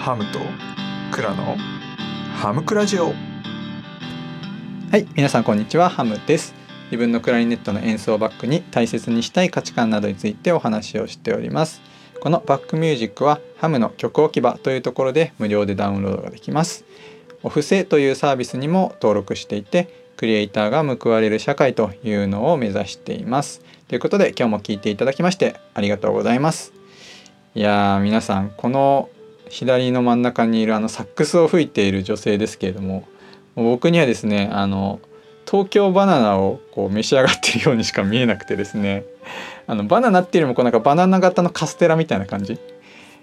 [0.00, 0.38] ハムと
[1.12, 1.58] クラの
[2.34, 3.08] ハムクラジオ。
[4.90, 5.90] はい皆さんこんにちは。
[5.90, 6.54] ハムです。
[6.84, 11.82] 自分のクラリネットの演奏をバックに大切にしたい価値観などについてお話をしております。
[12.18, 16.86] このバックミュージックはハムの曲置き場というところで無料でダウンロードができます。
[17.42, 23.60] お布施というサービスにも登録していてクリエイターが報われる社会というのを目指しています。
[23.86, 26.72] ということで今日も聞いていただきましてありがとうございます。
[27.54, 29.10] いやー皆さんこの
[29.50, 33.06] 左の真ん中にいるあのサックスを吹いている女性ですけれども
[33.54, 35.00] 僕にはですねあの
[35.44, 39.04] 東京バナナをこう召し上がっているようにしか見えなくてですね
[39.66, 42.58] あのバナナっていうよりもこうなんかバナナ型のカステラみたいな感じ？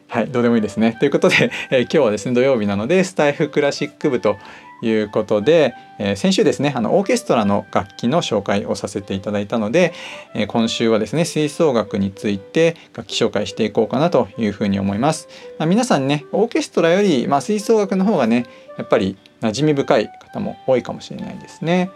[0.09, 0.95] はいどうでもいいですね。
[0.99, 4.37] ということで、えー、今日はですね土曜日なのでスタイフクラシック部と
[4.81, 9.93] いうことで、えー、先週ですねあのオーケストラの楽器の紹介をさせていただいたので、
[10.33, 15.27] えー、今週はですね吹奏楽について楽器紹介していこうかなというふうに思います、
[15.57, 18.45] まあ、皆さんねオーケストラより、まあ、吹奏楽の方がね
[18.77, 21.89] やっぱり馴染み深い方も多いかもしれないですね。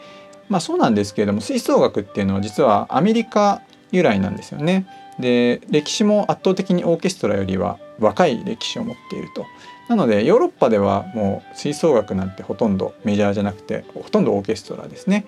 [0.50, 4.86] まあそうなんですけれども吹奏楽っていうのは実はアメリカ由来なんですよね。
[5.20, 9.46] で歴史も圧倒的にオーケストラよりは若い歴史を持っていると
[9.88, 15.26] なのでヨーロッパではもう吹奏楽なんてほとんどメジャーじゃなくてほとんどオーケストラですね。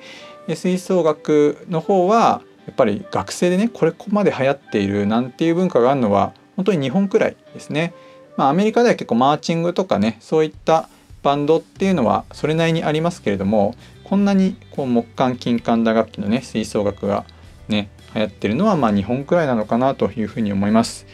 [0.47, 7.93] で吹奏楽の方はやっぱり学生でねこれここまで流行っているなんていう文化があるのは本当に日本くらいですね。
[8.37, 10.89] まあ、アメリカでは結構マーチングとかねそういった
[11.21, 17.25] バンドっていうのはそれなりにありますけれどもこんなにこう木管金管打楽器のね吹奏楽が
[17.67, 21.05] ね流行ってるのはまあ日本くらいなのかなというふうに思います。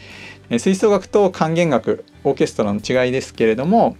[0.50, 3.96] え吹奏楽と管弦楽オーケストラの違いですけれども、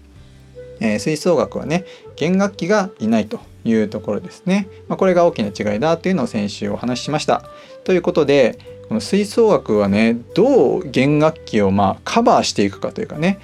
[0.80, 1.84] えー、吹奏楽はね
[2.16, 7.44] 弦楽器がいないというところですね、まあ、これが大きな違いだというのを先週お話ししました。
[7.84, 13.38] ということでこの吹奏楽はねどう弦楽器をまあカバーしていくかというかね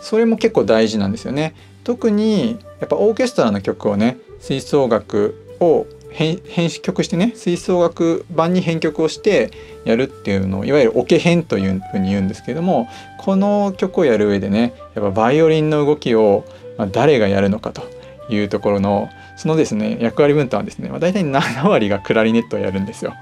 [0.00, 1.54] それも結構大事なんですよね。
[1.84, 6.40] 特にやっぱオーケストラの曲をね吹奏楽を編
[6.82, 9.50] 曲してね吹奏楽版に編曲をして
[9.84, 16.44] やるっていうのをいわゆるオケ編というふうに言うんですけどもこの曲をやる上でねやっぱバイオリンの動きを
[16.78, 17.82] ま誰がやるのかと
[18.28, 23.14] いうところのそのですね役割分担はですね、まあ、大体7割がクラリネットをやるんですよ。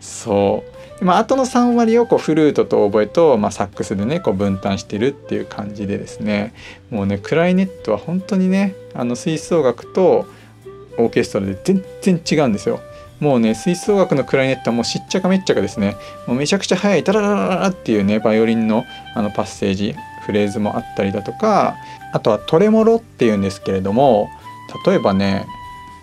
[0.00, 0.64] そ
[1.00, 6.54] うまあ、との3割をこうフルートとオーボエと、まあ、サックスでねこう分担してるっていう感じでですね
[6.90, 10.26] もうねクラリネットは本当にねあの吹奏楽と
[10.98, 12.80] オーケストラで全然違うんですよ。
[13.20, 19.94] もうね吹奏楽のクラリネットはもうしっちゃかめっちゃかですねもうめちゃくちゃ速いタララララっていうねバイオリンのあのパッセージ
[20.26, 21.76] フレーズもあったりだとか
[22.12, 24.28] あとはトレモロっていうんですけれども
[24.84, 25.46] 例えばね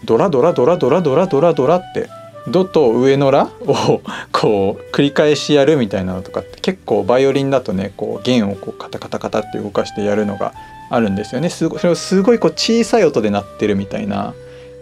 [0.06, 2.10] ドラドラドラドラドラドラドラって
[2.48, 4.02] ドと上のラを
[4.32, 10.54] こう繰り返しやるみたいなのとかって結構バイオリンだとねこう弦をこうカタカタカタって動かしてやるのが
[10.90, 14.34] あるんですよねすごそれをすごいこう小さい音で鳴ってるみたいな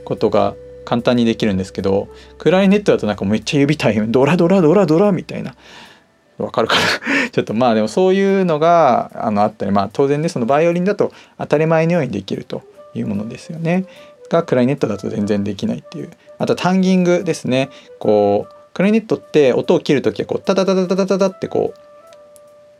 [0.08, 2.08] ことが簡単にできるんですけど
[2.38, 4.10] クラリネットだとなんかめっちゃ指大変。
[4.10, 5.54] ドラドラドラドラみたいな。
[6.38, 6.82] わかるかな？
[7.30, 9.72] ちょっとまあでもそういうのがあのあったり。
[9.72, 12.62] まあ当然ねそのバイオリンだと当たり前のようにできると
[12.96, 13.84] いうものですよね。
[14.30, 16.10] がクラリネットだと全然できないっていう。
[16.38, 17.70] あとタンギングですね。
[18.00, 21.80] こうクラリネットって音を切る時はこうタタタタタタタタってこう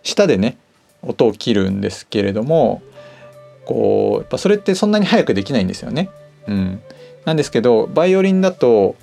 [0.04, 0.56] 舌でね
[1.02, 2.82] 音を切るんですけれども
[3.66, 6.10] こうやっぱそれってそんなに早くできないんですよね。
[6.48, 6.82] うん、
[7.26, 8.96] なんですけどバイオリンだと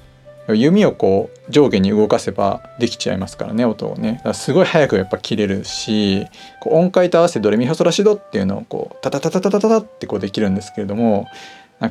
[0.48, 6.26] 弓をこう上下に動かせばできちゃいますからね音をねすごい早くやっぱ切れるし
[6.60, 11.26] こう音階と合わせてドレミファソラシドっていうのをこうタタタタタタタってこうできるんですけれども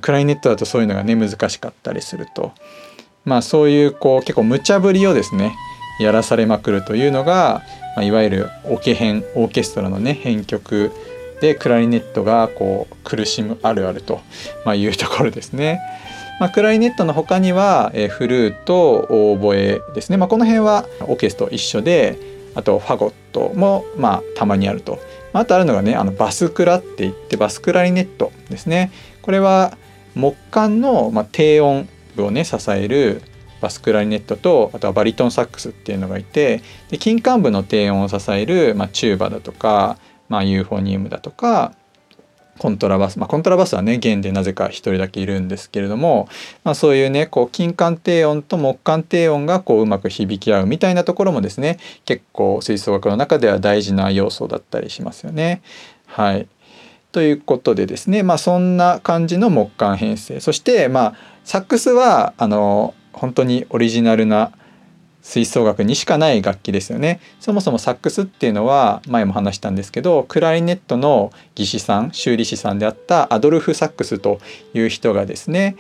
[0.02, 2.52] クライネットだとそういうのがね難しかったりすると
[3.26, 5.56] まあそういうこう結構無茶ぶりをですね
[6.00, 7.64] やらされまくるというのが、
[7.96, 10.92] まあ、いわゆるオケ編オーケストラのね編曲
[11.42, 14.22] でクラリネットがこう苦しむあるあると、
[14.66, 15.82] まあ、いうところですね。
[16.40, 22.18] まあ、クラリネットの他には、えー、フルートオーボエですね、まあ、この辺はオーケスト一緒で
[22.56, 25.00] あとファゴットもまあたまにあると。
[25.34, 28.92] あとあるのがねあのバスクラって言ってバスクラリネットですね。
[29.24, 29.78] これは
[30.16, 33.24] 木管の、まあ、低音部をね支える
[33.62, 39.98] バスクラリネットとあとはバリトンサックスっていうのがいてで金管部の低音を支える、まあ、チューバだとか、
[40.30, 41.74] まあ、ユーフォニウムだとか
[42.60, 46.28] コントラバス、まあ、コントラバスはね弦でなぜか一人だけいるんですけれども、
[46.64, 55.62] まあ、そういうねこう金管低音と木管低音がこううまく響き合うみたいなところもですね結構吹奏楽の中では大事な要素だったりしますよね。
[56.06, 56.48] はい
[57.12, 64.52] ということでですねまあそんな感じの木管編成そしてまあサックスはあの本当にオリジナルな
[65.24, 67.22] 吹奏楽にしかない楽器ですよね。
[67.40, 74.40] そもそもサックスっていうのは前も話したんですけどクラリネットの技師さん修理師さんであったアドルフ・サックスと
[74.74, 75.78] いう人がですね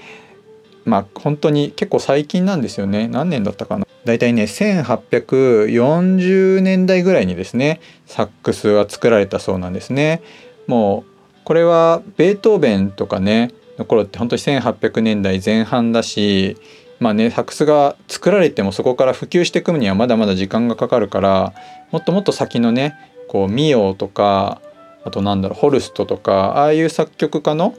[0.86, 3.10] まあ本当に結構最近なんですよね。
[3.10, 3.86] 何年だったかな。
[4.06, 10.22] 大体ね1840年代ぐらいにですねサックスは作られたそうなんですね。
[10.68, 11.12] もう
[11.44, 16.56] これはベートーベンとかねの頃って本当に1800年代前半だし
[17.00, 21.54] まあねサックスが作られてもそこから普及していくにはまだまだ時間がかかるから
[21.92, 22.96] もっともっと先のね
[23.28, 24.62] こうミオとか
[25.04, 27.76] あとなんだろうホルストとかああいう作曲家の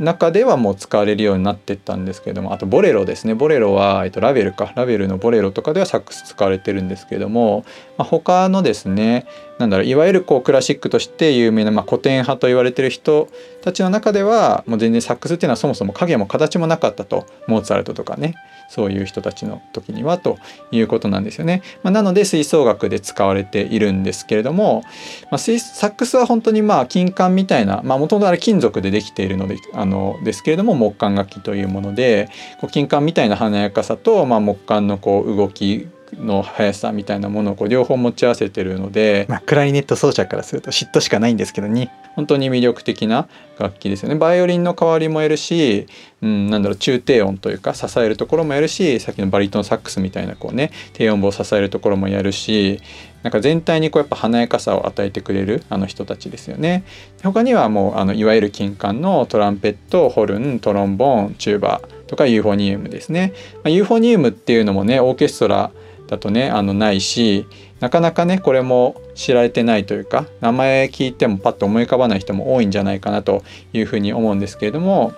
[0.00, 3.34] 中ではもう使われるようになってったんですけどもあとボレロですね。
[3.34, 4.72] ボレロは、えっと、ラベルか。
[4.74, 7.64] ラベルのボレロとかではサックス使われてるんですけども、
[7.98, 9.26] まあ、他のですね
[9.58, 13.28] なんだろういわゆるこうクラシックとして有名な、まあ、古典派と言われてる人
[13.60, 18.34] たちの中ではもう全然サックスっていうのはそもそも影も形もなかったとモーツァルトとかね。
[18.70, 20.38] そういう人たちの時にはと
[20.70, 21.60] いうことなんですよね。
[21.82, 24.84] まあ、なので吹奏楽で使われているんですけれども、
[25.30, 32.28] まあ、サックスは本当にまあ金管みたいなもともとあれ金属でできているのであのですけれども木管楽器というもので
[32.60, 35.88] こう金管みたいな華やかさと、まあ、木管のこう動き
[36.18, 41.92] の速さみたいなものをこう両方持ち合わせてるので、まあ、クラリネット奏者からすると嫉妬しかないんですけどね。
[42.16, 43.28] 本当に魅力的な
[43.58, 44.16] 楽器ですよね。
[44.16, 45.86] バイオリンの代わりもやるし、
[46.22, 52.80] うん、なんだろう中低音というか支えるところもやるしさっきのバリトンサックスみたいなこうね低音部を支えるところもやるし
[53.22, 56.84] なんか全体にこうやっぱ華やかさを与えてくれるあの人たちですよね。
[57.22, 63.32] 他にはもうあのいわゆる金管のトランペットホルントロンボーンチューバーとかユーフォニウムですね。
[63.56, 65.70] まあ、ユーフォニウムっていうのもねオーケストラ
[66.06, 67.46] だとねあのないし
[67.78, 75.12] なかなかねこれも知られてないというか名前聞いてもパッと思い浮かばない人も多いんじゃないかなというふうに思うんですけれども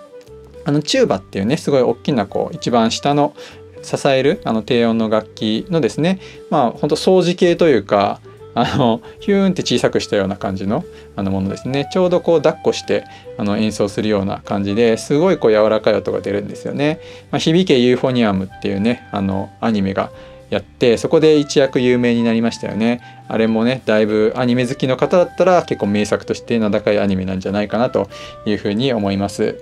[0.64, 3.34] あのチューバっていうねすごい大きなこう一番下の
[3.82, 6.20] 支えるあの低音の楽器のですね
[6.50, 8.20] まあほんと掃除系というか
[8.54, 10.84] あのヒューンって小さくしたような感じの
[11.16, 11.88] あのものですね。
[11.92, 13.04] ちょうどこう抱っこして
[13.38, 17.00] あの演奏するような感じですごいこう柔らかい音が出るんですよね。
[17.30, 20.10] まあ、響けユーフォニアムっていうねあのアニメが
[20.50, 23.00] やってそこで一躍有名になりましたよね。
[23.28, 28.10] あれもねだいぶアニメ好きの方だったら結構名作として名高いアニメなんじゃないかなと
[28.44, 29.58] いうふうに思います。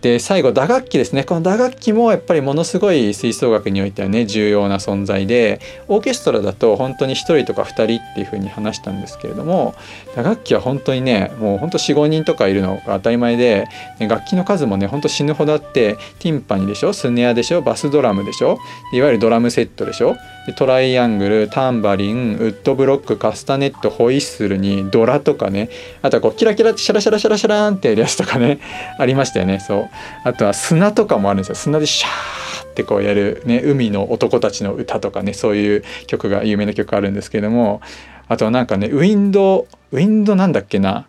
[0.00, 1.24] で最後打楽器ですね。
[1.24, 9.74] この打楽器もやっぱりものすごい吹奏楽においてはね重要な存在でオーケストラだと本当に1人とか2人っていう風に話したんですけれども
[10.14, 13.66] 打楽器は本当にねもう本当45人とかいるのが当たり前で、
[13.98, 18.58] ね、楽器の数もねほんと死ぬほどあってティンパニでしょスネアでしょバスドラムでしょ
[18.92, 20.16] いわゆるドラムセットでしょ
[20.54, 25.68] トライアングルタンバリンウッドブロックカスタネットホイッスルにドラとかね
[26.02, 28.58] あとはこうキラキラってシャラシャラシャラシャラーンってやるやつとかね
[28.98, 29.60] ありましたよね。
[29.60, 29.88] そう。
[30.24, 31.54] あとは砂とかもあるんですよ。
[31.54, 37.80] 砂でシャーってこうやる、ね、海の男たちの歌とかねそういう曲が有名な曲あるんですけども
[38.28, 41.06] あとはなんかねウィンドウィンドなんだっけな？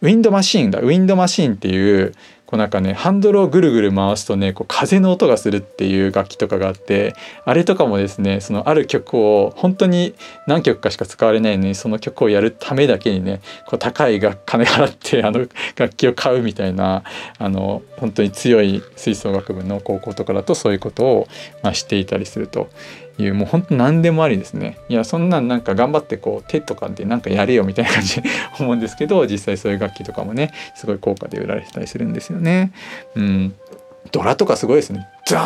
[0.00, 0.80] ウィンドマシーンだ。
[0.80, 2.12] ウィンドマシーンっていう
[2.52, 7.14] こうなんかねハンドルをぐるぐる回すとねこう風の音がするっていう楽器とかがあって
[7.46, 10.14] あれとかもですねそのある曲を本当に
[10.46, 15.46] 何曲かしか使われないのにその曲をやるためだけにねこう高いが金払ってあの
[15.76, 17.04] 楽器を買うみたいな
[17.38, 21.28] あの本当に強い吹奏楽部の高校とかだとそういうことを、
[21.62, 22.68] まあ、していたりすると。
[23.18, 28.28] いうもう本当何でもありですねいやそんなんなんか頑張ってこう手とかでなんかやれよみたいな感じで
[28.58, 32.72] 思うんですけど実際そういう楽器とかもねすごい高価で売られてたりするんですよね。
[33.14, 33.54] うん、
[34.10, 35.06] ドラとかすごいですね。
[35.26, 35.38] ザ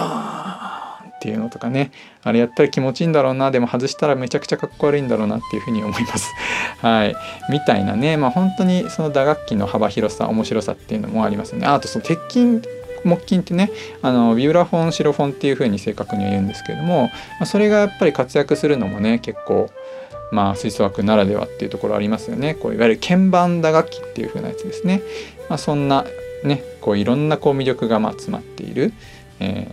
[1.03, 1.91] ーンっていうのとかね
[2.23, 6.33] あれやったら気持ちいいんだろうなでも外したらめちゃくちゃかっこ悪いんだろうなっていうふうに思います。
[6.81, 7.17] はい
[7.51, 11.67] みたいなねまあ本当にその打楽器の幅広さ面白さっていうのもありますね。
[11.67, 12.63] あとその鉄筋
[13.07, 13.71] 木琴ってね
[14.03, 17.11] あのビューラフォンシロフォンっていう風に正確に言うんですけれども、ま
[17.43, 19.71] あ、それがやっぱり活躍するのもね結構
[20.33, 25.03] まあ吹奏楽ならではっていうところありますよねこういわゆる鍵盤打楽器っていう風なやつですね、
[25.49, 26.05] まあ、そんな
[26.45, 28.93] ねこういろんなこう魅力がまあ詰まっている、
[29.41, 29.71] え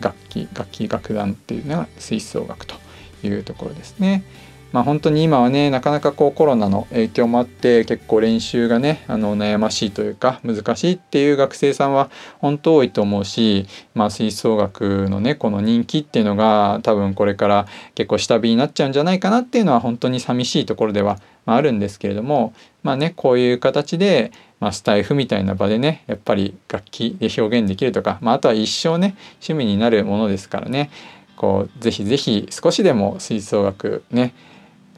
[0.00, 2.76] ー、楽器楽器楽団っていうのが吹奏楽と
[3.22, 4.24] いうところですね。
[4.72, 30.90] まあ、本当に今はねなかなかこうコロナの影響もあって結構練習がねあの悩ましいというか難しいっていう学生さんは本当多いと思うし、まあ、吹奏楽のねこの人気っていうのが多分これから結構下火になっちゃうんじゃないかなっていうのは本当に寂しいところではあるんですけれどもまあねこういう形で、まあ、スタイフみたいな場でねやっぱり楽器で表現できるとか、まあ、あとは一生ね趣味になるものですからね
[31.36, 34.32] こうぜひぜひ少しでも吹奏楽ね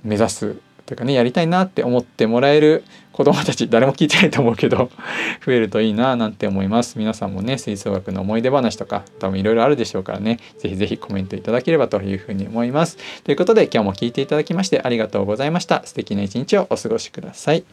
[0.02, 0.56] 目指す
[0.86, 4.90] というかねやりたいなって思ってもらえる子どもたち誰も聞いてないと思うけど
[5.44, 6.98] 増えるといいななんて思います。
[6.98, 10.38] 皆さんもね吹奏楽の思い出話とか多分いろいろあるでしょうからね。
[10.58, 12.98] 是非是非コメントいただければというふうに思います。
[13.24, 15.82] ということで今日も聴いていただきましてありがとうございました。
[15.84, 17.64] 素敵な一日をお過ごしください。